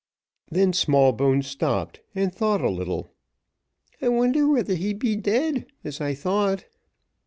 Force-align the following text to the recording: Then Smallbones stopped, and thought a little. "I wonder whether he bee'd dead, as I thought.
Then 0.49 0.73
Smallbones 0.73 1.45
stopped, 1.45 1.99
and 2.15 2.33
thought 2.33 2.59
a 2.61 2.71
little. 2.71 3.13
"I 4.01 4.09
wonder 4.09 4.47
whether 4.47 4.73
he 4.73 4.95
bee'd 4.95 5.21
dead, 5.21 5.67
as 5.83 6.01
I 6.01 6.15
thought. 6.15 6.65